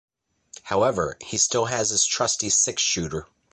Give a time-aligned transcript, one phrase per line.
[0.63, 3.27] However, he still has his trusty six-shooter.